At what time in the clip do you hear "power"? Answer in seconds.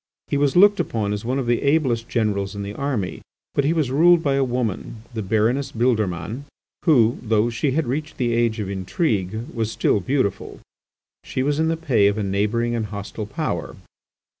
13.27-13.75